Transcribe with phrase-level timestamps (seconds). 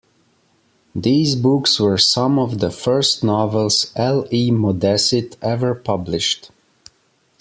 [0.95, 4.25] These books were some of the first novels L.
[4.33, 4.49] E.
[4.49, 6.49] Modesitt ever published.